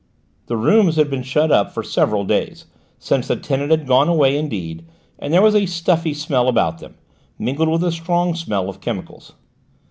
The 0.47 0.57
rooms 0.57 0.95
had 0.95 1.11
been 1.11 1.21
shut 1.21 1.51
up 1.51 1.71
for 1.71 1.83
several 1.83 2.23
days, 2.25 2.65
since 2.97 3.27
the 3.27 3.35
tenant 3.35 3.69
had 3.69 3.85
gone 3.85 4.09
away 4.09 4.35
indeed, 4.35 4.83
and 5.19 5.31
there 5.31 5.43
was 5.43 5.53
a 5.53 5.67
stuffy 5.67 6.15
smell 6.15 6.47
about 6.47 6.79
them, 6.79 6.95
mingled 7.37 7.69
with 7.69 7.83
a 7.83 7.91
strong 7.91 8.33
smell 8.33 8.67
of 8.67 8.81
chemicals. 8.81 9.33